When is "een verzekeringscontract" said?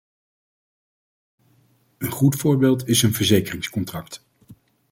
3.01-4.23